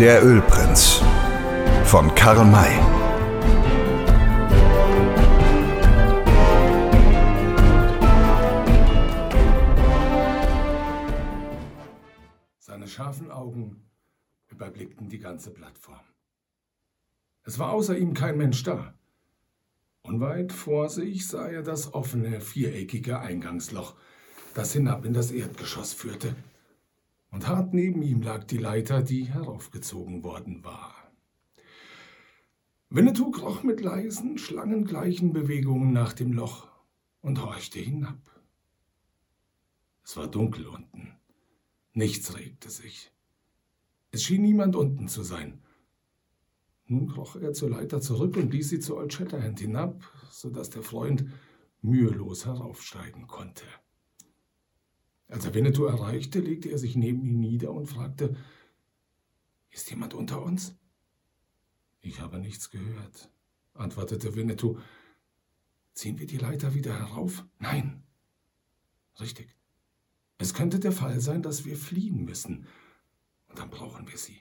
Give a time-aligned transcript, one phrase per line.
[0.00, 1.02] Der Ölprinz
[1.84, 2.70] von Karl May.
[12.60, 13.90] Seine scharfen Augen
[14.46, 15.98] überblickten die ganze Plattform.
[17.42, 18.94] Es war außer ihm kein Mensch da.
[20.02, 23.96] Unweit vor sich sah er das offene, viereckige Eingangsloch,
[24.54, 26.36] das hinab in das Erdgeschoss führte
[27.30, 30.94] und hart neben ihm lag die Leiter, die heraufgezogen worden war.
[32.90, 36.68] Winnetou kroch mit leisen, schlangengleichen Bewegungen nach dem Loch
[37.20, 38.18] und horchte hinab.
[40.02, 41.12] Es war dunkel unten.
[41.92, 43.12] Nichts regte sich.
[44.10, 45.62] Es schien niemand unten zu sein.
[46.86, 50.70] Nun kroch er zur Leiter zurück und ließ sie zu Old Shatterhand hinab, so dass
[50.70, 51.26] der Freund
[51.82, 53.64] mühelos heraufsteigen konnte.
[55.28, 58.36] Als er Winnetou erreichte, legte er sich neben ihn nieder und fragte,
[59.70, 60.74] ist jemand unter uns?
[62.00, 63.30] Ich habe nichts gehört,
[63.74, 64.78] antwortete Winnetou.
[65.92, 67.44] Ziehen wir die Leiter wieder herauf?
[67.58, 68.02] Nein.
[69.20, 69.54] Richtig.
[70.38, 72.66] Es könnte der Fall sein, dass wir fliehen müssen.
[73.48, 74.40] Und dann brauchen wir sie.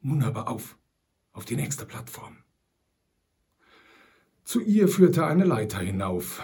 [0.00, 0.78] Nun aber auf,
[1.32, 2.38] auf die nächste Plattform.
[4.44, 6.40] Zu ihr führte eine Leiter hinauf,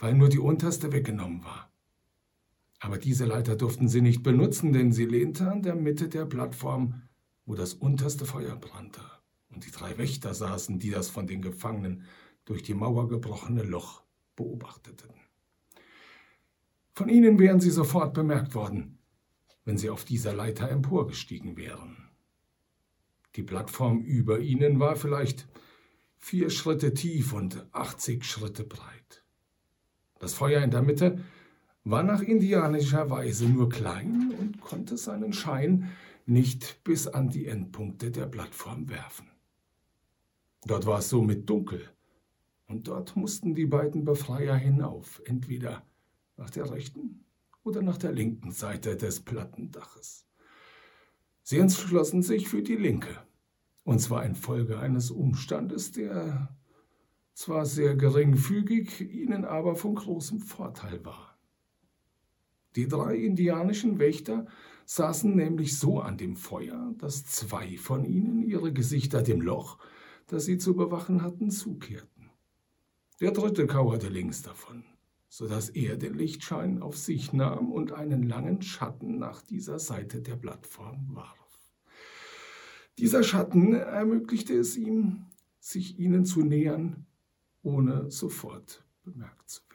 [0.00, 1.65] weil nur die unterste weggenommen war.
[2.78, 7.02] Aber diese Leiter durften sie nicht benutzen, denn sie lehnte an der Mitte der Plattform,
[7.46, 9.00] wo das unterste Feuer brannte.
[9.50, 12.04] Und die drei Wächter saßen, die das von den Gefangenen
[12.44, 14.02] durch die Mauer gebrochene Loch
[14.36, 15.10] beobachteten.
[16.92, 18.98] Von ihnen wären sie sofort bemerkt worden,
[19.64, 22.10] wenn sie auf dieser Leiter emporgestiegen wären.
[23.34, 25.48] Die Plattform über ihnen war vielleicht
[26.16, 29.24] vier Schritte tief und 80 Schritte breit.
[30.18, 31.22] Das Feuer in der Mitte
[31.86, 35.92] war nach indianischer Weise nur klein und konnte seinen Schein
[36.26, 39.28] nicht bis an die Endpunkte der Plattform werfen.
[40.66, 41.88] Dort war es somit dunkel,
[42.66, 45.84] und dort mussten die beiden Befreier hinauf, entweder
[46.36, 47.24] nach der rechten
[47.62, 50.26] oder nach der linken Seite des Plattendaches.
[51.44, 53.16] Sie entschlossen sich für die linke,
[53.84, 56.48] und zwar infolge eines Umstandes, der
[57.32, 61.35] zwar sehr geringfügig, ihnen aber von großem Vorteil war.
[62.76, 64.46] Die drei indianischen Wächter
[64.84, 69.78] saßen nämlich so an dem Feuer, dass zwei von ihnen ihre Gesichter dem Loch,
[70.26, 72.30] das sie zu bewachen hatten, zukehrten.
[73.20, 74.84] Der dritte kauerte links davon,
[75.28, 80.20] so dass er den Lichtschein auf sich nahm und einen langen Schatten nach dieser Seite
[80.20, 81.36] der Plattform warf.
[82.98, 85.26] Dieser Schatten ermöglichte es ihm,
[85.60, 87.06] sich ihnen zu nähern,
[87.62, 89.65] ohne sofort bemerkt zu werden.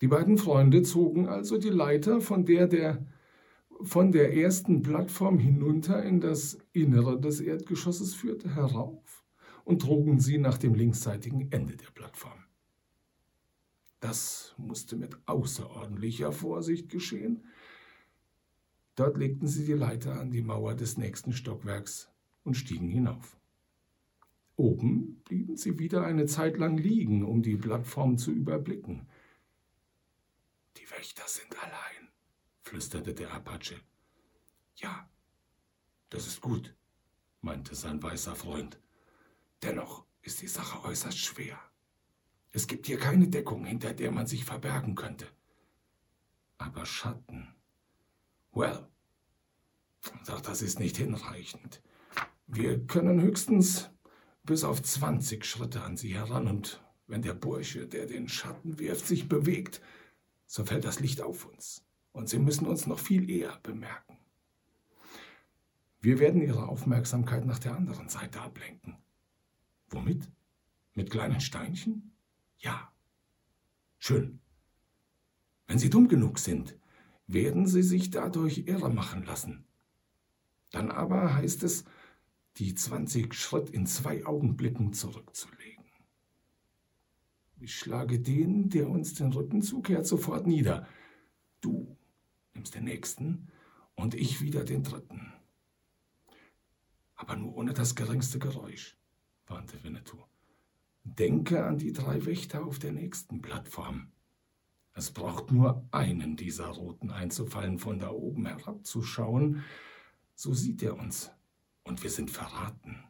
[0.00, 3.06] Die beiden Freunde zogen also die Leiter von der, der
[3.82, 9.24] von der ersten Plattform hinunter in das Innere des Erdgeschosses führte, herauf
[9.64, 12.38] und trugen sie nach dem linksseitigen Ende der Plattform.
[14.00, 17.44] Das musste mit außerordentlicher Vorsicht geschehen.
[18.94, 22.10] Dort legten sie die Leiter an die Mauer des nächsten Stockwerks
[22.44, 23.36] und stiegen hinauf.
[24.56, 29.06] Oben blieben sie wieder eine Zeit lang liegen, um die Plattform zu überblicken.
[30.76, 32.10] Die Wächter sind allein,
[32.62, 33.80] flüsterte der Apache.
[34.76, 35.08] Ja,
[36.10, 36.74] das ist gut,
[37.40, 38.78] meinte sein weißer Freund.
[39.62, 41.58] Dennoch ist die Sache äußerst schwer.
[42.52, 45.26] Es gibt hier keine Deckung, hinter der man sich verbergen könnte.
[46.58, 47.54] Aber Schatten.
[48.52, 48.88] Well,
[50.26, 51.82] doch das ist nicht hinreichend.
[52.46, 53.90] Wir können höchstens
[54.44, 59.06] bis auf 20 Schritte an sie heran und wenn der Bursche, der den Schatten wirft,
[59.06, 59.80] sich bewegt,
[60.46, 64.18] so fällt das Licht auf uns und sie müssen uns noch viel eher bemerken.
[66.00, 68.96] Wir werden ihre Aufmerksamkeit nach der anderen Seite ablenken.
[69.88, 70.30] Womit?
[70.94, 72.12] Mit kleinen Steinchen?
[72.58, 72.92] Ja.
[73.98, 74.40] Schön.
[75.66, 76.78] Wenn sie dumm genug sind,
[77.26, 79.66] werden sie sich dadurch irre machen lassen.
[80.70, 81.84] Dann aber heißt es,
[82.56, 85.65] die 20 Schritt in zwei Augenblicken zurückzulegen.
[87.58, 90.86] Ich schlage den, der uns den Rücken zukehrt, sofort nieder.
[91.62, 91.96] Du
[92.54, 93.48] nimmst den nächsten
[93.94, 95.32] und ich wieder den dritten.
[97.14, 98.98] Aber nur ohne das geringste Geräusch,
[99.46, 100.18] warnte Winnetou.
[101.04, 104.08] Denke an die drei Wächter auf der nächsten Plattform.
[104.92, 109.62] Es braucht nur einen dieser Roten einzufallen, von da oben herabzuschauen,
[110.34, 111.30] so sieht er uns
[111.84, 113.02] und wir sind verraten.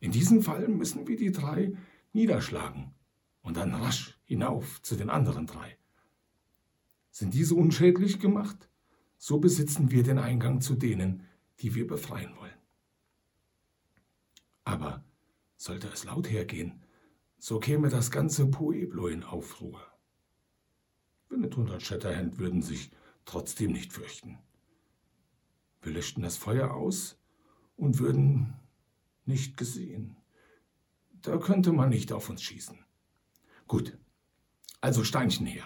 [0.00, 1.72] In diesem Fall müssen wir die drei
[2.12, 2.95] niederschlagen
[3.46, 5.78] und dann rasch hinauf zu den anderen drei.
[7.12, 8.68] Sind diese unschädlich gemacht,
[9.18, 11.22] so besitzen wir den Eingang zu denen,
[11.60, 12.58] die wir befreien wollen.
[14.64, 15.04] Aber
[15.56, 16.82] sollte es laut hergehen,
[17.38, 19.80] so käme das ganze Pueblo in Aufruhr.
[21.28, 22.90] Winnetou und Shatterhand würden sich
[23.26, 24.40] trotzdem nicht fürchten.
[25.82, 27.16] Wir löschten das Feuer aus
[27.76, 28.54] und würden
[29.24, 30.16] nicht gesehen.
[31.22, 32.85] Da könnte man nicht auf uns schießen.
[33.66, 33.96] Gut,
[34.80, 35.64] also Steinchen her.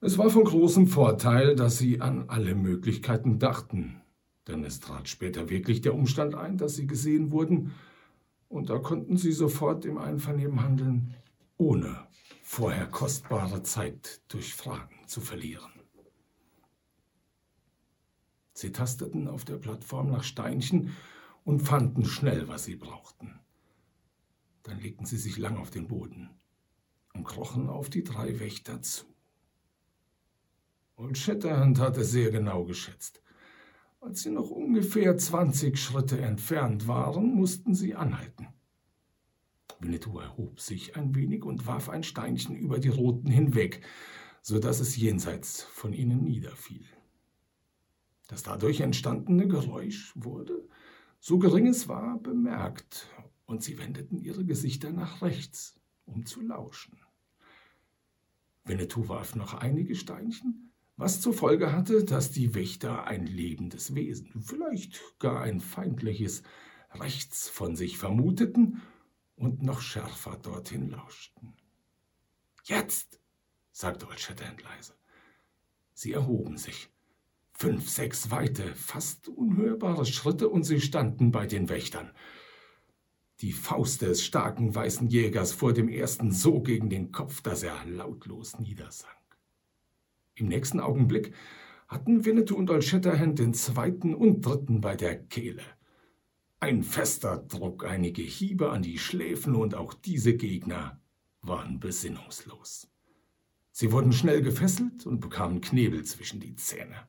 [0.00, 4.00] Es war von großem Vorteil, dass sie an alle Möglichkeiten dachten,
[4.46, 7.74] denn es trat später wirklich der Umstand ein, dass sie gesehen wurden,
[8.48, 11.14] und da konnten sie sofort im Einvernehmen handeln,
[11.58, 12.06] ohne
[12.42, 15.70] vorher kostbare Zeit durch Fragen zu verlieren.
[18.54, 20.96] Sie tasteten auf der Plattform nach Steinchen
[21.44, 23.38] und fanden schnell, was sie brauchten.
[24.68, 26.28] Dann legten sie sich lang auf den Boden
[27.14, 29.06] und krochen auf die drei Wächter zu.
[30.94, 33.22] Und Shatterhand hatte sehr genau geschätzt.
[34.00, 38.48] Als sie noch ungefähr 20 Schritte entfernt waren, mussten sie anhalten.
[39.80, 43.80] Winnetou erhob sich ein wenig und warf ein Steinchen über die Roten hinweg,
[44.42, 46.84] so dass es jenseits von ihnen niederfiel.
[48.26, 50.68] Das dadurch entstandene Geräusch wurde,
[51.20, 53.08] so gering es war, bemerkt,
[53.48, 57.00] und sie wendeten ihre Gesichter nach rechts, um zu lauschen.
[58.64, 64.42] Winnetou warf noch einige Steinchen, was zur Folge hatte, dass die Wächter ein lebendes Wesen,
[64.42, 66.42] vielleicht gar ein feindliches,
[66.92, 68.82] rechts von sich vermuteten
[69.34, 71.54] und noch schärfer dorthin lauschten.
[72.64, 73.18] Jetzt,
[73.72, 74.94] sagte Old Shatterhand leise.
[75.94, 76.90] Sie erhoben sich.
[77.52, 82.12] Fünf, sechs weite, fast unhörbare Schritte und sie standen bei den Wächtern.
[83.40, 87.84] Die Faust des starken weißen Jägers vor dem ersten so gegen den Kopf, dass er
[87.86, 89.14] lautlos niedersank.
[90.34, 91.32] Im nächsten Augenblick
[91.86, 95.62] hatten Winnetou und Old Shatterhand den zweiten und dritten bei der Kehle.
[96.58, 101.00] Ein fester Druck, einige Hiebe an die Schläfen und auch diese Gegner
[101.40, 102.88] waren besinnungslos.
[103.70, 107.06] Sie wurden schnell gefesselt und bekamen Knebel zwischen die Zähne.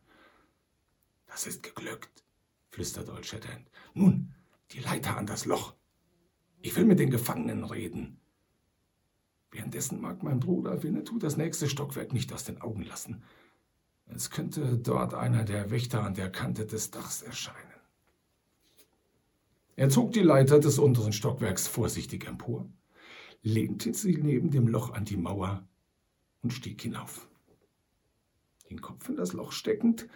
[1.26, 2.24] Das ist geglückt,
[2.70, 3.72] flüsterte Old Shatterhand.
[3.96, 4.36] Nun,
[4.72, 5.74] die Leiter an das Loch.
[6.62, 8.20] Ich will mit den Gefangenen reden.
[9.52, 13.24] Währenddessen mag mein Bruder Winnetou das nächste Stockwerk nicht aus den Augen lassen.
[14.06, 17.58] Es könnte dort einer der Wächter an der Kante des Dachs erscheinen.
[19.76, 22.70] Er zog die Leiter des unteren Stockwerks vorsichtig empor,
[23.42, 25.66] lehnte sie neben dem Loch an die Mauer
[26.42, 27.30] und stieg hinauf.
[28.70, 30.08] Den Kopf in das Loch steckend,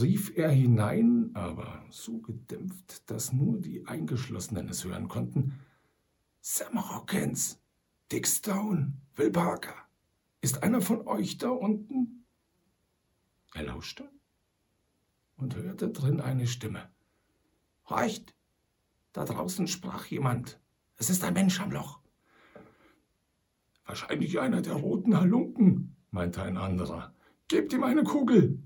[0.00, 5.60] rief er hinein, aber so gedämpft, dass nur die Eingeschlossenen es hören konnten.
[6.42, 7.60] Sam Hawkins,
[8.10, 9.74] Dick Stone, Will Parker,
[10.40, 12.24] ist einer von euch da unten?
[13.52, 14.10] Er lauschte
[15.36, 16.90] und hörte drin eine Stimme.
[17.90, 18.34] Horcht,
[19.12, 20.58] da draußen sprach jemand.
[20.96, 22.00] Es ist ein Mensch am Loch.
[23.84, 27.14] Wahrscheinlich einer der roten Halunken, meinte ein anderer.
[27.48, 28.62] Gebt ihm eine Kugel.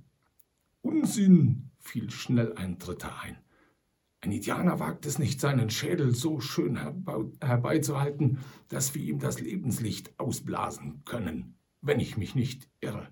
[0.81, 3.44] Unsinn, fiel schnell ein Dritter ein.
[4.25, 6.79] Ein Indianer wagt es nicht, seinen Schädel so schön
[7.43, 8.39] herbeizuhalten,
[8.71, 13.09] dass wir ihm das Lebenslicht ausblasen können, wenn ich mich nicht irre.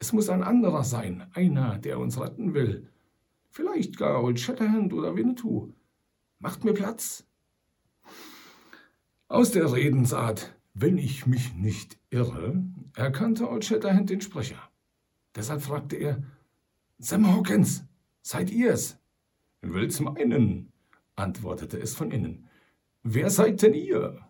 [0.00, 2.88] Es muss ein anderer sein, einer, der uns retten will.
[3.50, 5.68] Vielleicht gar Old Shatterhand oder Winnetou.
[6.40, 7.24] Macht mir Platz.
[9.28, 12.64] Aus der Redensart, wenn ich mich nicht irre,
[12.96, 14.58] erkannte Old Shatterhand den Sprecher.
[15.36, 16.20] Deshalb fragte er,
[16.98, 17.84] Sam Hawkins,
[18.22, 18.99] seid ihr's?
[19.62, 20.72] Will's meinen,
[21.16, 22.48] antwortete es von innen.
[23.02, 24.20] Wer seid denn ihr?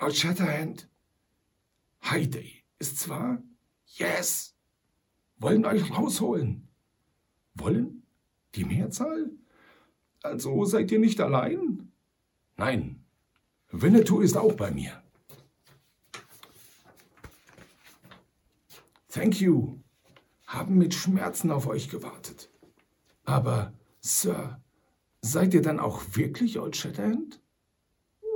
[0.00, 0.88] Old Shatterhand.
[2.04, 2.44] Heide,
[2.78, 3.42] ist's wahr?
[3.86, 4.54] Yes.
[5.38, 6.68] Wollen euch rausholen.
[7.54, 8.02] Wollen?
[8.54, 9.30] Die Mehrzahl?
[10.22, 11.92] Also seid ihr nicht allein?
[12.56, 13.04] Nein,
[13.70, 15.02] Winnetou ist auch bei mir.
[19.08, 19.80] Thank you,
[20.46, 22.50] haben mit Schmerzen auf euch gewartet.
[23.24, 24.60] Aber, Sir,
[25.20, 27.40] seid ihr dann auch wirklich Old Shatterhand?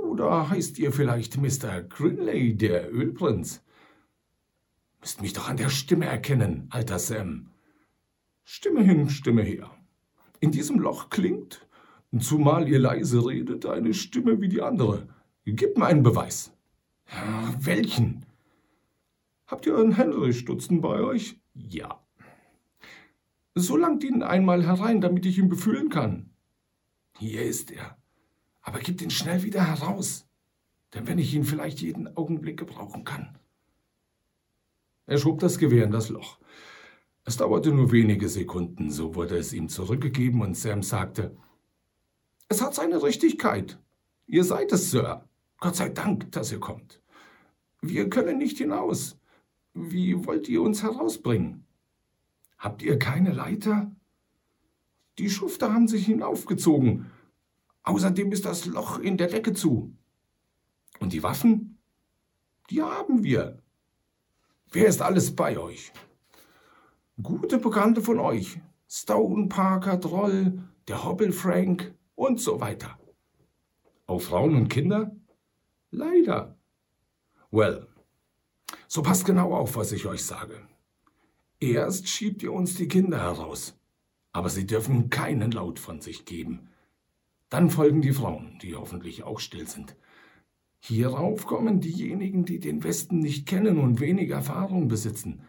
[0.03, 1.81] Oder heißt ihr vielleicht Mr.
[1.81, 3.63] Grinley, der Ölprinz?
[5.01, 7.49] Müsst mich doch an der Stimme erkennen, alter Sam.
[8.43, 9.71] Stimme hin, Stimme her.
[10.39, 11.67] In diesem Loch klingt,
[12.19, 15.07] zumal ihr leise redet, eine Stimme wie die andere.
[15.45, 16.53] Gebt mir einen Beweis.
[17.11, 18.25] Ja, welchen?
[19.47, 21.39] Habt ihr einen Henry-Stutzen bei euch?
[21.53, 22.04] Ja.
[23.55, 26.29] So langt ihn einmal herein, damit ich ihn befühlen kann.
[27.17, 27.97] Hier ist er.
[28.61, 30.27] Aber gib ihn schnell wieder heraus,
[30.93, 33.37] denn wenn ich ihn vielleicht jeden Augenblick gebrauchen kann.
[35.05, 36.39] Er schob das Gewehr in das Loch.
[37.23, 41.37] Es dauerte nur wenige Sekunden, so wurde es ihm zurückgegeben und Sam sagte,
[42.49, 43.79] es hat seine Richtigkeit.
[44.27, 45.27] Ihr seid es, Sir.
[45.59, 47.01] Gott sei Dank, dass ihr kommt.
[47.81, 49.17] Wir können nicht hinaus.
[49.73, 51.64] Wie wollt ihr uns herausbringen?
[52.65, 53.95] Habt ihr keine Leiter?
[55.19, 57.11] Die Schufter haben sich hinaufgezogen.
[57.83, 59.95] Außerdem ist das Loch in der Decke zu.
[60.99, 61.77] Und die Waffen?
[62.71, 63.61] Die haben wir.
[64.71, 65.93] Wer ist alles bei euch?
[67.21, 68.59] Gute Bekannte von euch.
[68.89, 72.97] Stone, Parker, Droll, der Hobbel Frank und so weiter.
[74.07, 75.15] Auch Frauen und Kinder?
[75.91, 76.57] Leider.
[77.51, 77.85] Well,
[78.87, 80.67] so passt genau auf, was ich euch sage.
[81.59, 83.77] Erst schiebt ihr uns die Kinder heraus,
[84.31, 86.69] aber sie dürfen keinen Laut von sich geben.
[87.49, 89.95] Dann folgen die Frauen, die hoffentlich auch still sind.
[90.79, 95.41] Hierauf kommen diejenigen, die den Westen nicht kennen und wenig Erfahrung besitzen.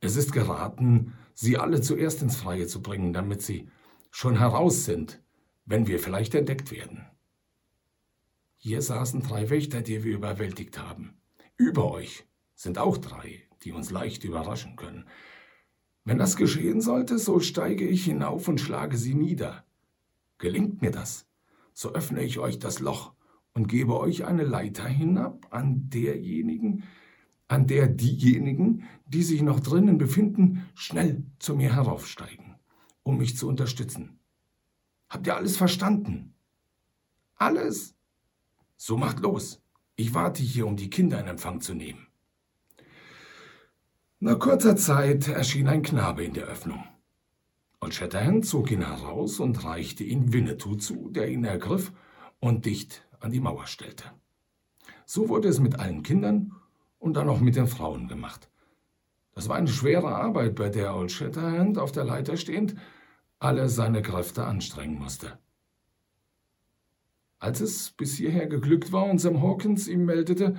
[0.00, 3.68] Es ist geraten, sie alle zuerst ins Freie zu bringen, damit sie
[4.10, 5.20] schon heraus sind,
[5.64, 7.04] wenn wir vielleicht entdeckt werden.
[8.56, 11.16] Hier saßen drei Wächter, die wir überwältigt haben.
[11.56, 15.04] Über euch sind auch drei, die uns leicht überraschen können.
[16.04, 19.64] Wenn das geschehen sollte, so steige ich hinauf und schlage sie nieder.
[20.38, 21.26] Gelingt mir das,
[21.72, 23.12] so öffne ich euch das Loch
[23.54, 26.84] und gebe euch eine Leiter hinab, an derjenigen,
[27.46, 32.56] an der diejenigen, die sich noch drinnen befinden, schnell zu mir heraufsteigen,
[33.02, 34.18] um mich zu unterstützen.
[35.08, 36.34] Habt ihr alles verstanden?
[37.36, 37.94] Alles?
[38.76, 39.62] So macht los.
[39.94, 42.06] Ich warte hier, um die Kinder in Empfang zu nehmen.
[44.24, 46.84] Nach kurzer Zeit erschien ein Knabe in der Öffnung.
[47.80, 51.90] Und Shatterhand zog ihn heraus und reichte ihn Winnetou zu, der ihn ergriff
[52.38, 54.04] und dicht an die Mauer stellte.
[55.06, 56.52] So wurde es mit allen Kindern
[57.00, 58.48] und dann auch mit den Frauen gemacht.
[59.34, 62.76] Das war eine schwere Arbeit, bei der Old Shatterhand auf der Leiter stehend
[63.40, 65.36] alle seine Kräfte anstrengen musste.
[67.40, 70.54] Als es bis hierher geglückt war und Sam Hawkins ihm meldete,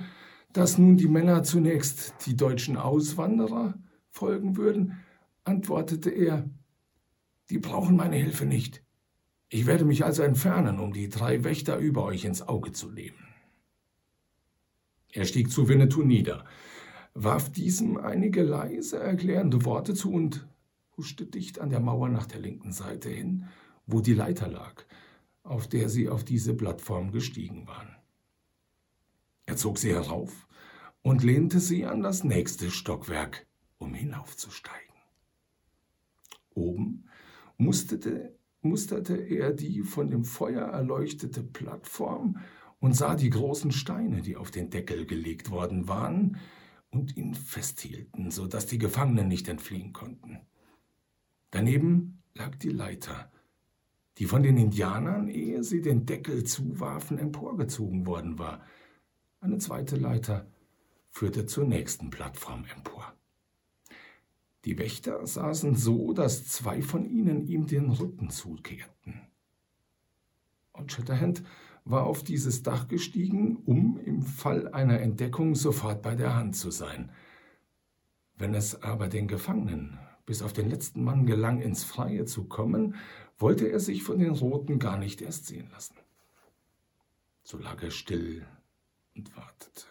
[0.54, 3.74] dass nun die Männer zunächst die deutschen Auswanderer
[4.08, 5.00] folgen würden,
[5.42, 6.48] antwortete er,
[7.50, 8.82] die brauchen meine Hilfe nicht.
[9.48, 13.18] Ich werde mich also entfernen, um die drei Wächter über euch ins Auge zu nehmen.
[15.12, 16.44] Er stieg zu Winnetou nieder,
[17.14, 20.46] warf diesem einige leise erklärende Worte zu und
[20.96, 23.46] huschte dicht an der Mauer nach der linken Seite hin,
[23.86, 24.84] wo die Leiter lag,
[25.42, 27.96] auf der sie auf diese Plattform gestiegen waren.
[29.54, 30.48] Er zog sie herauf
[31.02, 33.46] und lehnte sie an das nächste Stockwerk,
[33.78, 34.96] um hinaufzusteigen.
[36.54, 37.04] Oben
[37.56, 42.38] musterte musterte er die von dem Feuer erleuchtete Plattform
[42.80, 46.38] und sah die großen Steine, die auf den Deckel gelegt worden waren
[46.90, 50.40] und ihn festhielten, so dass die Gefangenen nicht entfliehen konnten.
[51.52, 53.30] Daneben lag die Leiter,
[54.18, 58.60] die von den Indianern, ehe sie den Deckel zuwarfen, emporgezogen worden war.
[59.44, 60.46] Eine zweite Leiter
[61.10, 63.12] führte zur nächsten Plattform empor.
[64.64, 69.20] Die Wächter saßen so, dass zwei von ihnen ihm den Rücken zukehrten.
[70.72, 71.42] Und Shatterhand
[71.84, 76.70] war auf dieses Dach gestiegen, um im Fall einer Entdeckung sofort bei der Hand zu
[76.70, 77.12] sein.
[78.36, 82.94] Wenn es aber den Gefangenen bis auf den letzten Mann gelang, ins Freie zu kommen,
[83.36, 85.96] wollte er sich von den Roten gar nicht erst sehen lassen.
[87.42, 88.46] So lag er still
[89.14, 89.86] und wartete.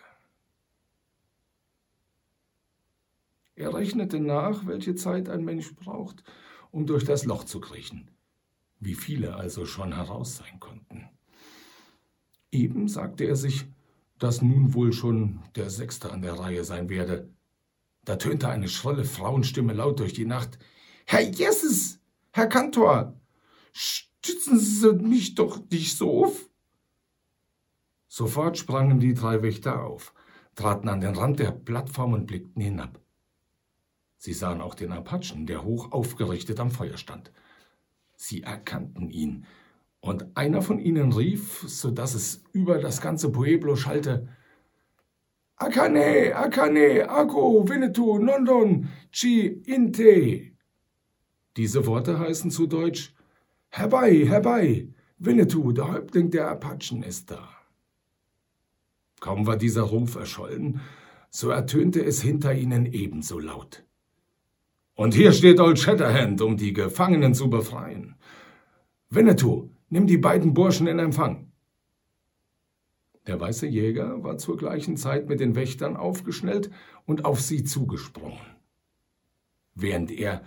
[3.56, 6.24] Er rechnete nach, welche Zeit ein Mensch braucht,
[6.72, 8.10] um durch das Loch zu kriechen,
[8.80, 11.08] wie viele also schon heraus sein konnten.
[12.52, 13.66] Eben sagte er sich,
[14.18, 17.30] dass nun wohl schon der Sechste an der Reihe sein werde.
[18.06, 20.58] Da tönte eine schrille Frauenstimme laut durch die Nacht.
[21.06, 22.00] Herr Jesus,
[22.32, 23.20] Herr Kantor,
[23.72, 26.50] stützen Sie mich doch nicht so auf.
[28.16, 30.14] Sofort sprangen die drei Wächter auf,
[30.54, 33.00] traten an den Rand der Plattform und blickten hinab.
[34.18, 37.32] Sie sahen auch den Apachen, der hoch aufgerichtet am Feuer stand.
[38.16, 39.48] Sie erkannten ihn,
[40.00, 44.28] und einer von ihnen rief, so dass es über das ganze Pueblo schallte,
[45.56, 50.52] Akane, Akane, Ako, Winnetou, Nondon, Chi, Inte.
[51.58, 53.16] Diese Worte heißen zu Deutsch,
[53.70, 57.63] Herbei, herbei, Winnetou, der Häuptling der Apachen, ist da.
[59.24, 60.82] Kaum war dieser Ruf erschollen,
[61.30, 63.86] so ertönte es hinter ihnen ebenso laut.
[64.96, 68.16] Und hier steht Old Shatterhand, um die Gefangenen zu befreien.
[69.10, 71.54] Winnetou, nimm die beiden Burschen in Empfang.
[73.26, 76.70] Der weiße Jäger war zur gleichen Zeit mit den Wächtern aufgeschnellt
[77.06, 78.42] und auf sie zugesprungen.
[79.74, 80.44] Während er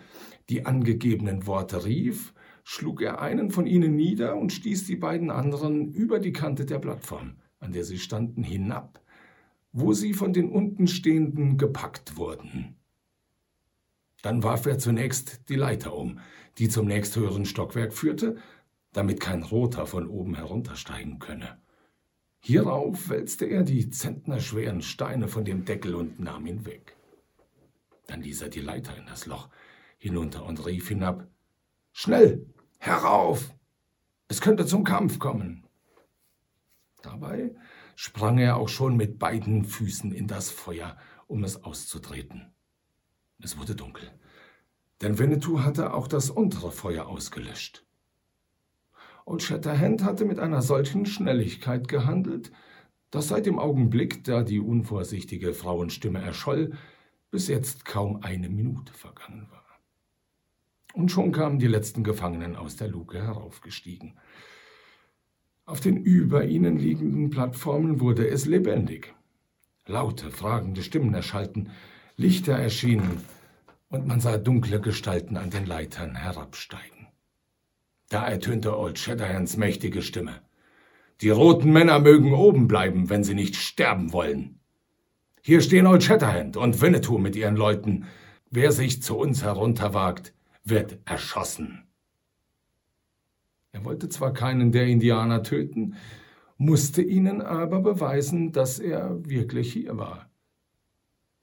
[0.50, 5.94] die angegebenen Worte rief, schlug er einen von ihnen nieder und stieß die beiden anderen
[5.94, 9.02] über die Kante der Plattform, an der sie standen, hinab,
[9.72, 12.76] wo sie von den untenstehenden gepackt wurden.
[14.22, 16.20] Dann warf er zunächst die Leiter um,
[16.58, 18.36] die zum nächsthöheren Stockwerk führte,
[18.92, 21.58] damit kein Roter von oben heruntersteigen könne.
[22.38, 26.96] Hierauf wälzte er die zentnerschweren Steine von dem Deckel und nahm ihn weg.
[28.06, 29.48] Dann ließ er die Leiter in das Loch
[29.98, 31.26] hinunter und rief hinab
[31.92, 32.46] Schnell,
[32.78, 33.52] herauf.
[34.28, 35.65] Es könnte zum Kampf kommen.
[37.06, 37.54] Dabei
[37.94, 40.96] sprang er auch schon mit beiden Füßen in das Feuer,
[41.28, 42.52] um es auszutreten.
[43.38, 44.10] Es wurde dunkel,
[45.02, 47.86] denn Winnetou hatte auch das untere Feuer ausgelöscht.
[49.24, 52.50] Und Shatterhand hatte mit einer solchen Schnelligkeit gehandelt,
[53.10, 56.76] dass seit dem Augenblick, da die unvorsichtige Frauenstimme erscholl,
[57.30, 59.64] bis jetzt kaum eine Minute vergangen war.
[60.94, 64.18] Und schon kamen die letzten Gefangenen aus der Luke heraufgestiegen.
[65.66, 69.12] Auf den über ihnen liegenden Plattformen wurde es lebendig.
[69.86, 71.70] Laute, fragende Stimmen erschallten,
[72.16, 73.20] Lichter erschienen
[73.88, 77.08] und man sah dunkle Gestalten an den Leitern herabsteigen.
[78.08, 80.40] Da ertönte Old Shatterhands mächtige Stimme.
[81.20, 84.60] Die roten Männer mögen oben bleiben, wenn sie nicht sterben wollen.
[85.42, 88.06] Hier stehen Old Shatterhand und Winnetou mit ihren Leuten.
[88.50, 90.32] Wer sich zu uns herunterwagt,
[90.62, 91.85] wird erschossen.
[93.76, 95.96] Er wollte zwar keinen der Indianer töten,
[96.56, 100.30] musste ihnen aber beweisen, dass er wirklich hier war.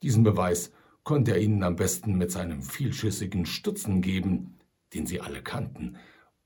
[0.02, 0.72] Diesen Beweis
[1.04, 4.58] konnte er ihnen am besten mit seinem vielschüssigen Stutzen geben,
[4.94, 5.96] den sie alle kannten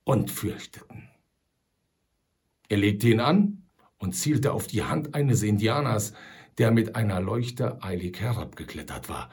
[0.05, 1.09] und fürchteten.
[2.69, 3.63] Er legte ihn an
[3.97, 6.13] und zielte auf die Hand eines Indianers,
[6.59, 9.31] der mit einer Leuchte eilig herabgeklettert war.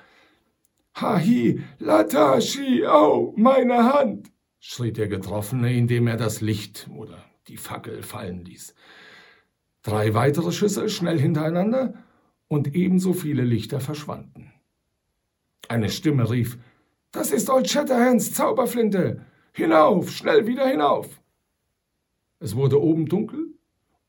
[0.93, 4.34] Hahi, Latashi, au, meine Hand!
[4.67, 8.73] Schrie der Getroffene, indem er das Licht oder die Fackel fallen ließ.
[9.83, 11.93] Drei weitere Schüsse schnell hintereinander
[12.47, 14.51] und ebenso viele Lichter verschwanden.
[15.69, 16.57] Eine Stimme rief,
[17.11, 19.23] das ist Old Shatterhands Zauberflinte!
[19.53, 21.21] Hinauf, schnell wieder hinauf!
[22.39, 23.53] Es wurde oben dunkel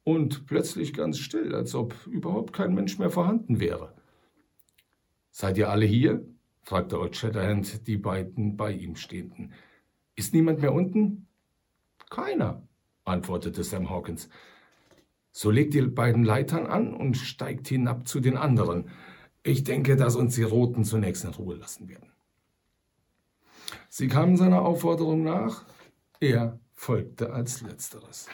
[0.05, 3.93] und plötzlich ganz still, als ob überhaupt kein Mensch mehr vorhanden wäre.
[5.31, 6.27] Seid ihr alle hier?
[6.63, 9.53] fragte Old Shatterhand die beiden bei ihm stehenden.
[10.17, 11.29] Ist niemand mehr unten?
[12.11, 12.63] Keiner,
[13.05, 14.29] antwortete Sam Hawkins.
[15.31, 18.89] So legt die beiden Leitern an und steigt hinab zu den anderen.
[19.43, 22.11] Ich denke, dass uns die Roten zunächst in Ruhe lassen werden.
[23.91, 25.67] Sie kamen seiner Aufforderung nach.
[26.21, 28.29] Er folgte als letzteres.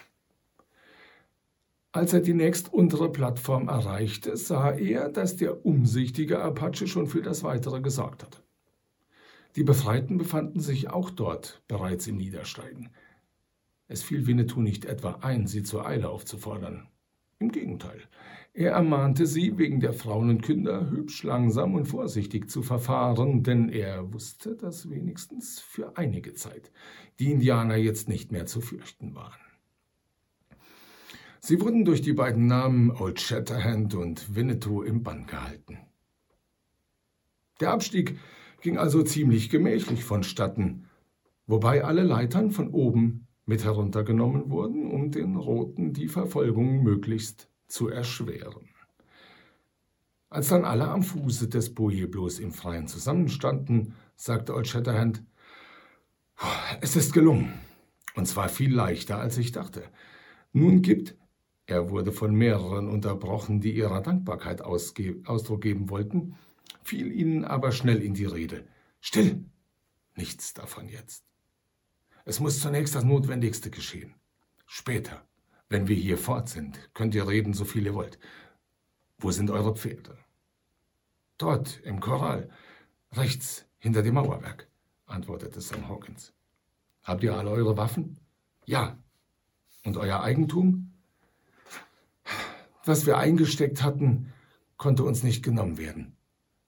[1.91, 7.43] Als er die nächstuntere Plattform erreichte, sah er, dass der umsichtige Apache schon für das
[7.43, 8.42] Weitere gesorgt hatte.
[9.57, 12.91] Die Befreiten befanden sich auch dort bereits im Niedersteigen.
[13.87, 16.89] Es fiel Winnetou nicht etwa ein, sie zur Eile aufzufordern.
[17.39, 18.01] Im Gegenteil,
[18.55, 23.69] er ermahnte sie, wegen der Frauen und Kinder hübsch langsam und vorsichtig zu verfahren, denn
[23.69, 26.71] er wusste, dass wenigstens für einige Zeit
[27.19, 29.41] die Indianer jetzt nicht mehr zu fürchten waren.
[31.41, 35.79] Sie wurden durch die beiden Namen Old Shatterhand und Winnetou im Bann gehalten.
[37.61, 38.19] Der Abstieg
[38.63, 40.87] ging also ziemlich gemächlich vonstatten,
[41.47, 47.89] wobei alle Leitern von oben mit heruntergenommen wurden, um den Roten die Verfolgung möglichst zu
[47.89, 48.69] erschweren.
[50.31, 55.23] Als dann alle am Fuße des Pueblos im Freien zusammenstanden, sagte Old Shatterhand,
[56.81, 57.53] es ist gelungen,
[58.15, 59.83] und zwar viel leichter, als ich dachte.
[60.53, 61.17] Nun gibt,
[61.67, 66.37] er wurde von mehreren unterbrochen, die ihrer Dankbarkeit Ausdruck geben wollten,
[66.83, 68.67] fiel ihnen aber schnell in die Rede.
[69.01, 69.45] Still!
[70.15, 71.25] Nichts davon jetzt.
[72.25, 74.15] Es muss zunächst das Notwendigste geschehen.
[74.67, 75.27] Später,
[75.69, 78.19] wenn wir hier fort sind, könnt ihr reden, so viel ihr wollt.
[79.19, 80.19] Wo sind eure Pferde?
[81.39, 82.51] Dort, im Korral,
[83.13, 84.69] rechts, hinter dem Mauerwerk,
[85.07, 86.33] antwortete Sam Hawkins.
[87.03, 88.21] Habt ihr alle eure Waffen?
[88.65, 88.97] Ja.
[89.85, 90.93] Und euer Eigentum?
[92.85, 94.33] Was wir eingesteckt hatten,
[94.77, 96.17] konnte uns nicht genommen werden.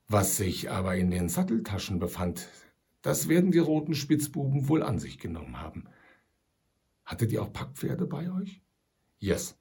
[0.09, 2.49] Was sich aber in den Satteltaschen befand,
[3.03, 5.85] das werden die roten Spitzbuben wohl an sich genommen haben.
[7.05, 8.63] Hattet ihr auch Packpferde bei euch?
[9.19, 9.57] Yes.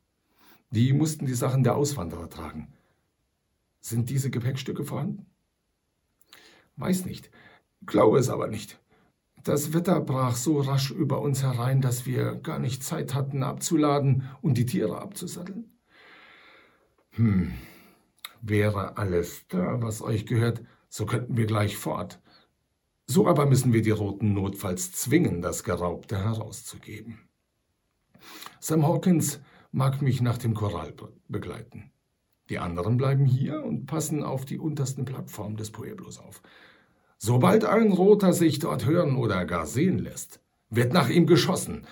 [0.71, 2.73] Die mussten die Sachen der Auswanderer tragen.
[3.79, 5.25] Sind diese Gepäckstücke vorhanden?
[6.77, 7.29] Weiß nicht.
[7.85, 8.79] Glaube es aber nicht.
[9.43, 14.29] Das Wetter brach so rasch über uns herein, dass wir gar nicht Zeit hatten abzuladen
[14.41, 15.69] und die Tiere abzusatteln.
[17.11, 17.53] Hm,
[18.45, 22.19] Wäre alles da, was euch gehört, so könnten wir gleich fort.
[23.07, 27.19] So aber müssen wir die Roten notfalls zwingen, das Geraubte herauszugeben.
[28.59, 29.39] Sam Hawkins
[29.71, 30.93] mag mich nach dem Korall
[31.29, 31.91] begleiten.
[32.49, 36.41] Die anderen bleiben hier und passen auf die untersten Plattformen des Pueblos auf.
[37.17, 41.87] Sobald ein Roter sich dort hören oder gar sehen lässt, wird nach ihm geschossen,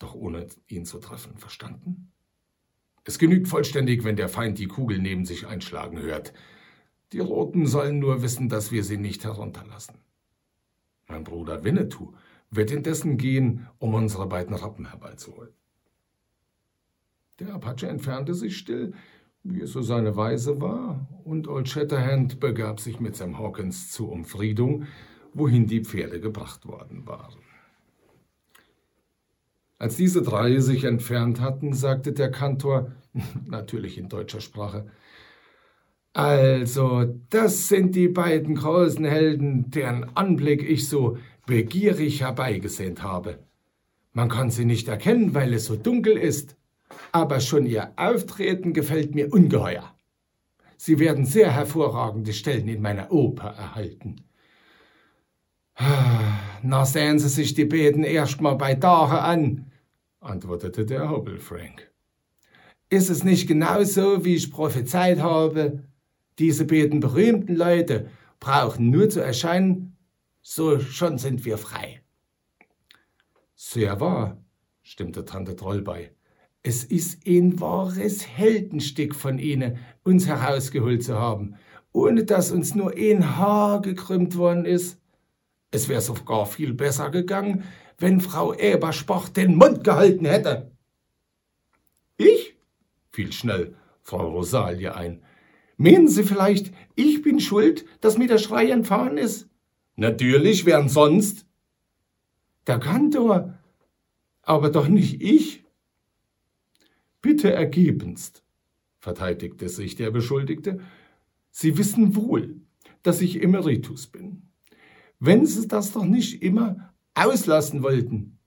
[0.00, 2.10] doch ohne ihn zu treffen, verstanden?
[3.08, 6.34] Es genügt vollständig, wenn der Feind die Kugel neben sich einschlagen hört.
[7.14, 9.94] Die Roten sollen nur wissen, dass wir sie nicht herunterlassen.
[11.06, 12.12] Mein Bruder Winnetou
[12.50, 15.54] wird indessen gehen, um unsere beiden Rappen herbeizuholen.
[17.38, 18.92] Der Apache entfernte sich still,
[19.42, 24.12] wie es so seine Weise war, und Old Shatterhand begab sich mit Sam Hawkins zur
[24.12, 24.84] Umfriedung,
[25.32, 27.40] wohin die Pferde gebracht worden waren.
[29.78, 32.92] Als diese drei sich entfernt hatten, sagte der Kantor,
[33.46, 34.90] natürlich in deutscher Sprache,
[36.18, 43.38] also, das sind die beiden großen Helden, deren Anblick ich so begierig herbeigesehnt habe.
[44.12, 46.56] Man kann sie nicht erkennen, weil es so dunkel ist,
[47.12, 49.94] aber schon ihr Auftreten gefällt mir ungeheuer.
[50.76, 54.16] Sie werden sehr hervorragende Stellen in meiner Oper erhalten.
[56.62, 59.70] Na, sehen Sie sich die beiden erst mal bei Tage an,
[60.18, 61.87] antwortete der Hobble Frank.
[62.90, 65.84] Ist es nicht genau so, wie ich prophezeit habe?
[66.38, 68.08] Diese beiden berühmten Leute
[68.40, 69.96] brauchen nur zu erscheinen,
[70.40, 72.00] so schon sind wir frei.
[73.54, 74.38] Sehr wahr,
[74.82, 76.12] stimmte Tante Troll bei.
[76.62, 81.56] Es ist ein wahres Heldenstück von Ihnen, uns herausgeholt zu haben,
[81.92, 84.98] ohne dass uns nur ein Haar gekrümmt worden ist.
[85.70, 87.64] Es wäre sogar viel besser gegangen,
[87.98, 90.70] wenn Frau Eberspach den Mund gehalten hätte.
[92.16, 92.57] Ich?
[93.18, 95.22] Fiel schnell Frau Rosalie ein.
[95.76, 99.48] Meinen Sie vielleicht, ich bin schuld, dass mir der Schrei entfahren ist?
[99.96, 101.44] Natürlich, wer sonst?
[102.68, 103.58] Der Kantor,
[104.42, 105.64] aber doch nicht ich.
[107.20, 108.44] Bitte ergebenst,
[109.00, 110.78] verteidigte sich der Beschuldigte.
[111.50, 112.60] Sie wissen wohl,
[113.02, 114.42] dass ich Emeritus bin.
[115.18, 118.37] Wenn Sie das doch nicht immer auslassen wollten.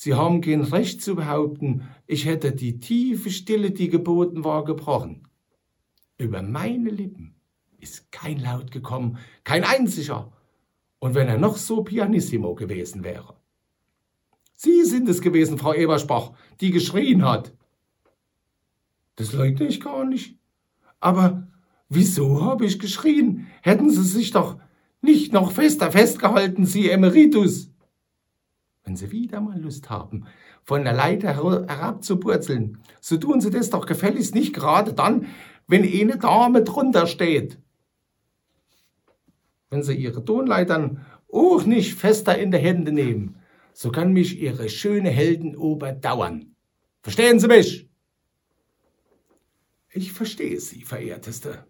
[0.00, 5.26] Sie haben kein Recht zu behaupten, ich hätte die tiefe Stille, die geboten war, gebrochen.
[6.18, 7.34] Über meine Lippen
[7.80, 10.32] ist kein Laut gekommen, kein einziger.
[11.00, 13.34] Und wenn er noch so pianissimo gewesen wäre.
[14.52, 16.30] Sie sind es gewesen, Frau Eberspach,
[16.60, 17.52] die geschrien hat.
[19.16, 20.38] Das leugne ich gar nicht.
[21.00, 21.48] Aber
[21.88, 23.48] wieso habe ich geschrien?
[23.62, 24.60] Hätten Sie sich doch
[25.02, 27.67] nicht noch fester festgehalten, Sie Emeritus.
[28.88, 30.24] Wenn Sie wieder mal Lust haben,
[30.64, 35.26] von der Leiter herabzupurzeln, so tun Sie das doch gefälligst nicht gerade dann,
[35.66, 37.58] wenn eine Dame drunter steht.
[39.68, 43.36] Wenn Sie Ihre Tonleitern auch nicht fester in die Hände nehmen,
[43.74, 46.54] so kann mich Ihre schöne Heldenoper dauern.
[47.02, 47.90] Verstehen Sie mich?
[49.92, 51.66] Ich verstehe Sie, verehrteste.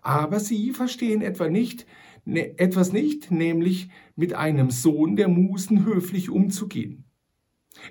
[0.00, 1.86] Aber Sie verstehen etwa nicht,
[2.24, 7.04] ne, etwas nicht, nämlich mit einem Sohn der Musen höflich umzugehen.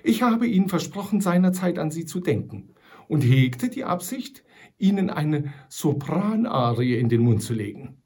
[0.02, 2.74] Ich habe Ihnen versprochen, seinerzeit an Sie zu denken
[3.08, 4.44] und hegte die Absicht,
[4.78, 8.02] ihnen eine Sopranarie in den Mund zu legen.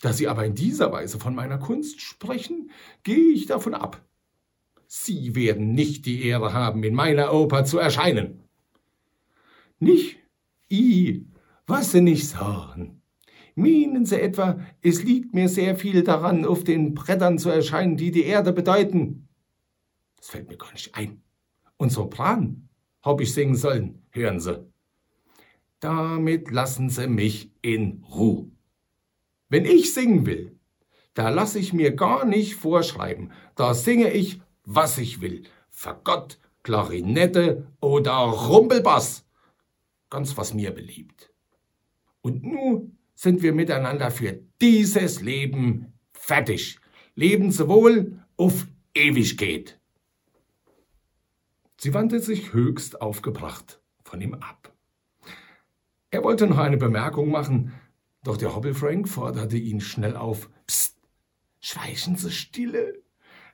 [0.00, 2.70] Da sie aber in dieser Weise von meiner Kunst sprechen,
[3.04, 4.04] gehe ich davon ab.
[4.86, 8.44] Sie werden nicht die Ehre haben, in meiner Oper zu erscheinen.
[9.78, 10.18] Nicht?
[10.70, 11.26] I,
[11.66, 13.00] was Sie nicht sagen.
[13.54, 18.10] Meinen Sie etwa, es liegt mir sehr viel daran, auf den Brettern zu erscheinen, die
[18.10, 19.28] die Erde bedeuten?
[20.16, 21.22] Das fällt mir gar nicht ein.
[21.76, 22.68] Und Sopran
[23.02, 24.64] hab ich singen sollen, hören Sie.
[25.78, 28.50] Damit lassen Sie mich in Ruhe.
[29.48, 30.58] Wenn ich singen will,
[31.12, 33.30] da lasse ich mir gar nicht vorschreiben.
[33.54, 35.44] Da singe ich, was ich will.
[35.70, 39.26] Fagott, Klarinette oder Rumpelbass.
[40.10, 41.32] Ganz was mir beliebt.
[42.20, 46.78] Und nun sind wir miteinander für dieses Leben fertig.
[47.14, 49.78] Leben Sie wohl auf Ewigkeit.
[51.78, 54.72] Sie wandte sich höchst aufgebracht von ihm ab.
[56.10, 57.72] Er wollte noch eine Bemerkung machen,
[58.22, 60.48] doch der Hobbelfrank forderte ihn schnell auf.
[60.66, 60.96] Psst,
[61.60, 63.02] schweigen Sie stille.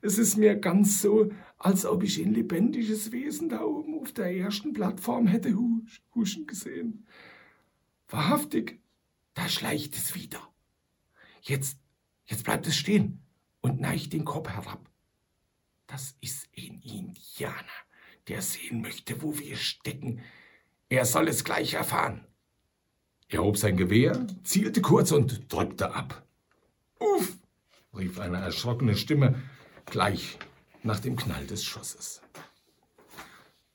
[0.02, 4.34] Es ist mir ganz so, als ob ich ein lebendiges Wesen da oben auf der
[4.34, 5.54] ersten Plattform hätte
[6.14, 7.06] huschen gesehen.
[8.08, 8.79] Wahrhaftig,
[9.40, 10.38] da schleicht es wieder.
[11.40, 11.78] Jetzt,
[12.26, 13.22] jetzt bleibt es stehen
[13.62, 14.90] und neigt den Kopf herab.
[15.86, 17.78] Das ist ein Indianer,
[18.28, 20.20] der sehen möchte, wo wir stecken.
[20.90, 22.26] Er soll es gleich erfahren.
[23.28, 26.22] Er hob sein Gewehr, zielte kurz und drückte ab.
[26.98, 27.38] Uff!
[27.96, 29.42] rief eine erschrockene Stimme
[29.86, 30.38] gleich
[30.82, 32.20] nach dem Knall des Schusses.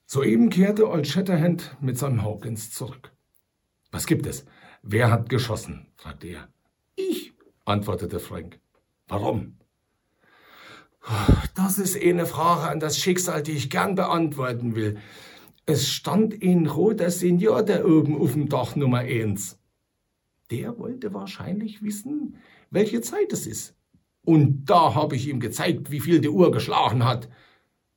[0.05, 3.11] Soeben kehrte Old Shatterhand mit seinem Hawkins zurück.
[3.89, 4.45] Was gibt es?
[4.87, 5.87] Wer hat geschossen?
[5.95, 6.47] fragte er.
[6.95, 7.33] Ich,
[7.65, 8.59] antwortete Frank.
[9.07, 9.57] Warum?
[11.55, 14.99] Das ist eine Frage an das Schicksal, die ich gern beantworten will.
[15.65, 19.57] Es stand ein roter Senior da oben auf dem Dach Nummer eins.
[20.51, 22.37] Der wollte wahrscheinlich wissen,
[22.69, 23.75] welche Zeit es ist.
[24.23, 27.27] Und da habe ich ihm gezeigt, wie viel die Uhr geschlagen hat,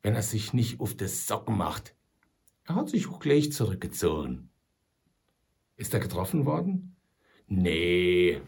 [0.01, 1.95] wenn er sich nicht auf das Socken macht.
[2.65, 4.49] Er hat sich auch gleich zurückgezogen.
[5.79, 6.97] Ist er getroffen worden?
[7.47, 8.41] Nee,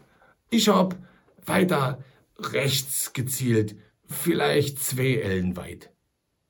[0.49, 0.97] ich hab
[1.45, 2.03] weiter
[2.37, 5.91] rechts gezielt, vielleicht zwei Ellen weit.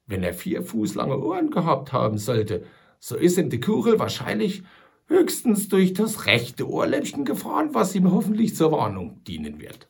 [0.08, 2.65] Wenn er vier Fuß lange Ohren gehabt haben sollte,
[3.00, 4.63] so ist ihm die Kugel wahrscheinlich
[5.06, 9.88] höchstens durch das rechte Ohrläppchen gefahren, was ihm hoffentlich zur Warnung dienen wird.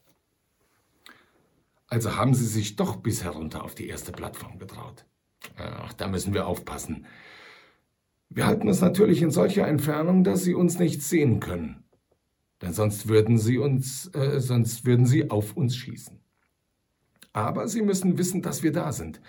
[1.87, 5.05] Also haben Sie sich doch bis herunter auf die erste Plattform getraut.
[5.57, 7.05] Ach, da müssen wir aufpassen.
[8.33, 11.83] Wir halten uns natürlich in solcher Entfernung, dass Sie uns nicht sehen können.
[12.61, 16.19] Denn sonst würden Sie uns, äh, sonst würden Sie auf uns schießen.
[17.33, 19.21] Aber Sie müssen wissen, dass wir da sind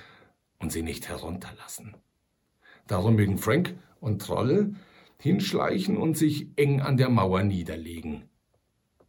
[0.63, 1.97] und sie nicht herunterlassen.
[2.87, 4.75] Darum mögen Frank und Troll
[5.19, 8.25] hinschleichen und sich eng an der Mauer niederlegen.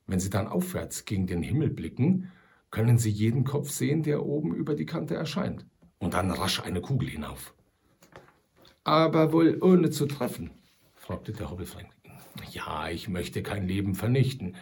[0.06, 2.32] Wenn sie dann aufwärts gegen den Himmel blicken,
[2.72, 5.66] können sie jeden Kopf sehen, der oben über die Kante erscheint,
[6.00, 7.54] und dann rasch eine Kugel hinauf.
[8.84, 10.52] Aber wohl ohne zu treffen?
[10.96, 11.88] fragte der Hobbelfrank.
[12.52, 14.56] Ja, ich möchte kein Leben vernichten.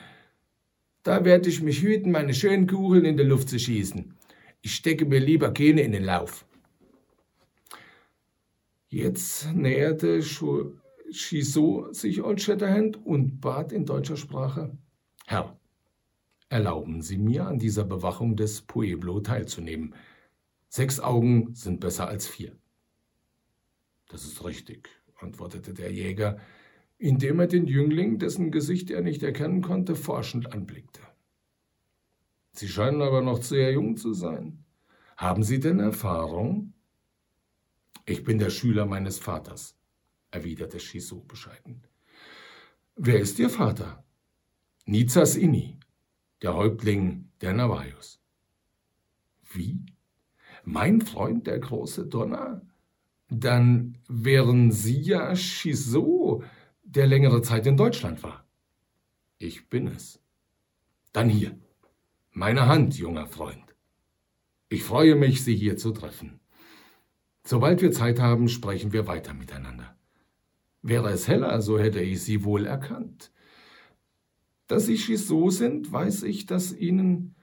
[1.04, 4.14] Da werde ich mich hüten, meine schönen Kugeln in die Luft zu schießen.
[4.62, 6.46] Ich stecke mir lieber keine in den Lauf.
[8.88, 10.22] Jetzt näherte
[11.12, 14.78] Chisot sich Old Shatterhand und bat in deutscher Sprache:
[15.26, 15.58] Herr,
[16.50, 19.96] erlauben Sie mir, an dieser Bewachung des Pueblo teilzunehmen.
[20.68, 22.61] Sechs Augen sind besser als vier.
[24.12, 26.38] Das ist richtig, antwortete der Jäger,
[26.98, 31.02] indem er den Jüngling, dessen Gesicht er nicht erkennen konnte, forschend anblickte.
[32.52, 34.66] Sie scheinen aber noch sehr jung zu sein.
[35.16, 36.74] Haben Sie denn Erfahrung?
[38.06, 39.78] Ich bin der Schüler meines Vaters,
[40.30, 41.84] erwiderte Chisot bescheiden.
[42.96, 44.04] Wer ist Ihr Vater?
[44.86, 45.80] Nizas Inni,
[46.42, 48.20] der Häuptling der Navajos.
[49.54, 49.86] Wie?
[50.66, 52.62] Mein Freund, der große Donner?
[53.34, 56.44] Dann wären Sie ja Chisot,
[56.84, 58.46] der längere Zeit in Deutschland war.
[59.38, 60.22] Ich bin es.
[61.14, 61.58] Dann hier.
[62.34, 63.64] Meine Hand, junger Freund.
[64.68, 66.42] Ich freue mich, Sie hier zu treffen.
[67.46, 69.98] Sobald wir Zeit haben, sprechen wir weiter miteinander.
[70.82, 73.32] Wäre es heller, so hätte ich Sie wohl erkannt.
[74.68, 77.36] Dass Sie so sind, weiß ich, dass Ihnen,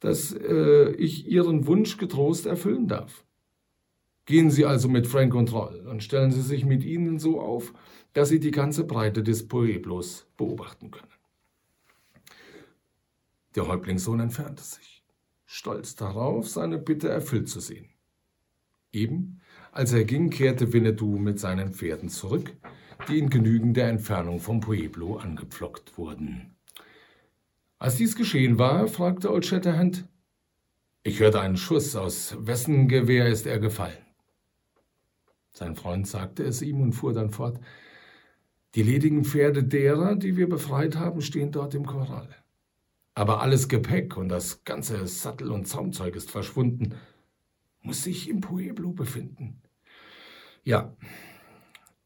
[0.00, 3.25] dass äh, ich Ihren Wunsch getrost erfüllen darf.
[4.26, 7.72] Gehen Sie also mit Frank und Roll und stellen Sie sich mit ihnen so auf,
[8.12, 11.12] dass Sie die ganze Breite des Pueblos beobachten können.
[13.54, 15.04] Der Häuptlingssohn entfernte sich,
[15.46, 17.88] stolz darauf, seine Bitte erfüllt zu sehen.
[18.92, 22.52] Eben, als er ging, kehrte Winnetou mit seinen Pferden zurück,
[23.08, 26.56] die in genügender Entfernung vom Pueblo angepflockt wurden.
[27.78, 30.08] Als dies geschehen war, fragte Old Shatterhand,
[31.02, 34.05] ich hörte einen Schuss, aus wessen Gewehr ist er gefallen?
[35.56, 37.58] Sein Freund sagte es ihm und fuhr dann fort,
[38.74, 42.28] die ledigen Pferde derer, die wir befreit haben, stehen dort im Korral.
[43.14, 46.94] Aber alles Gepäck und das ganze Sattel und Zaumzeug ist verschwunden,
[47.80, 49.62] muss sich im Pueblo befinden.
[50.62, 50.94] Ja,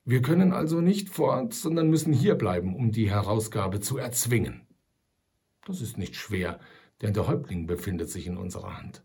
[0.05, 4.61] wir können also nicht fort, sondern müssen hier bleiben, um die Herausgabe zu erzwingen.
[5.67, 6.61] Das ist nicht schwer,
[7.03, 9.03] denn der Häuptling befindet sich in unserer Hand.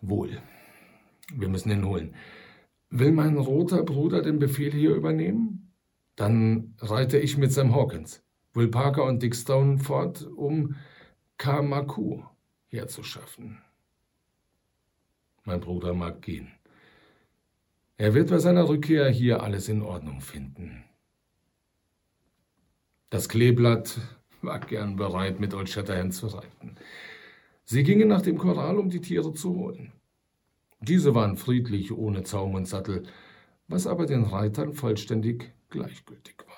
[0.00, 0.40] Wohl,
[1.34, 2.14] wir müssen ihn holen.
[2.94, 5.72] Will mein roter Bruder den Befehl hier übernehmen?
[6.14, 10.76] Dann reite ich mit Sam Hawkins, Will Parker und Dick Stone fort, um
[11.38, 12.22] Kamaku
[12.66, 13.62] herzuschaffen.
[15.44, 16.52] Mein Bruder mag gehen.
[17.96, 20.84] Er wird bei seiner Rückkehr hier alles in Ordnung finden.
[23.08, 24.00] Das Kleeblatt
[24.42, 26.74] war gern bereit, mit Old Shatterhand zu reiten.
[27.64, 29.92] Sie gingen nach dem Korral, um die Tiere zu holen.
[30.82, 33.04] Diese waren friedlich, ohne Zaum und Sattel,
[33.68, 36.56] was aber den Reitern vollständig gleichgültig war.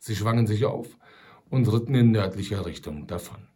[0.00, 0.98] Sie schwangen sich auf
[1.48, 3.46] und ritten in nördlicher Richtung davon.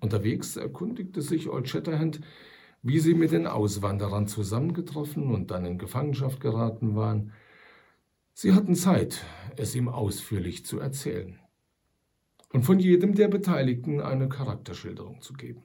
[0.00, 2.20] Unterwegs erkundigte sich Old Shatterhand,
[2.82, 7.32] wie sie mit den Auswanderern zusammengetroffen und dann in Gefangenschaft geraten waren.
[8.34, 9.24] Sie hatten Zeit,
[9.56, 11.38] es ihm ausführlich zu erzählen.
[12.52, 15.62] und von jedem der Beteiligten eine Charakterschilderung zu geben.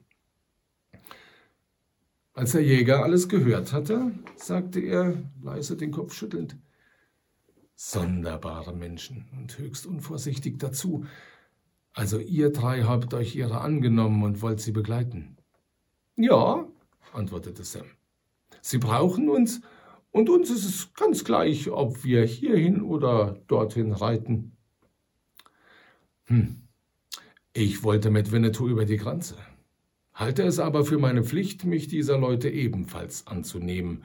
[2.38, 6.56] Als der Jäger alles gehört hatte, sagte er, leise den Kopf schüttelnd,
[7.74, 11.04] Sonderbare Menschen und höchst unvorsichtig dazu.
[11.94, 15.36] Also ihr drei habt euch ihrer angenommen und wollt sie begleiten.
[16.14, 16.64] Ja,
[17.12, 17.86] antwortete Sam.
[18.60, 19.60] Sie brauchen uns,
[20.12, 24.56] und uns ist es ganz gleich, ob wir hierhin oder dorthin reiten.
[26.26, 26.68] Hm,
[27.52, 29.34] ich wollte mit Winnetou über die Grenze,
[30.18, 34.02] halte es aber für meine Pflicht, mich dieser Leute ebenfalls anzunehmen,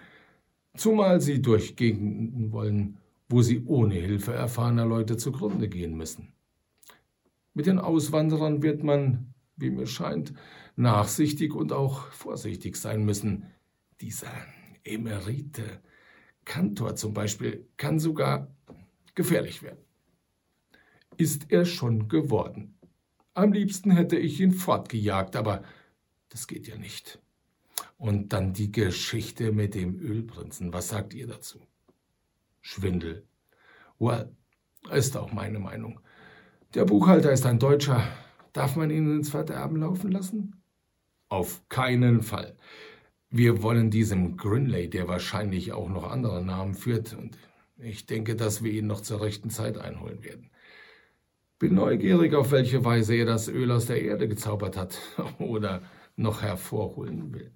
[0.77, 2.99] zumal sie durch Gegenden wollen,
[3.29, 6.31] wo sie ohne Hilfe erfahrener Leute zugrunde gehen müssen.
[7.55, 10.33] Mit den Auswanderern wird man, wie mir scheint,
[10.75, 13.47] nachsichtig und auch vorsichtig sein müssen.
[13.99, 14.31] Dieser
[14.83, 15.81] Emerite
[16.45, 18.49] Kantor zum Beispiel kann sogar
[19.15, 19.83] gefährlich werden.
[21.17, 22.75] Ist er schon geworden.
[23.33, 25.63] Am liebsten hätte ich ihn fortgejagt, aber
[26.33, 27.19] das geht ja nicht.
[27.97, 30.73] Und dann die Geschichte mit dem Ölprinzen.
[30.73, 31.59] Was sagt ihr dazu?
[32.59, 33.27] Schwindel.
[33.99, 34.35] Well,
[34.91, 35.99] ist auch meine Meinung.
[36.73, 38.03] Der Buchhalter ist ein Deutscher.
[38.51, 40.61] Darf man ihn ins Verderben laufen lassen?
[41.29, 42.57] Auf keinen Fall.
[43.29, 47.37] Wir wollen diesem Grinley, der wahrscheinlich auch noch andere Namen führt, und
[47.77, 50.49] ich denke, dass wir ihn noch zur rechten Zeit einholen werden.
[51.59, 54.99] Bin neugierig, auf welche Weise er das Öl aus der Erde gezaubert hat
[55.39, 55.81] oder
[56.15, 57.51] noch hervorholen will.